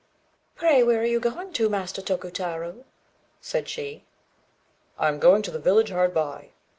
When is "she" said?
3.69-4.03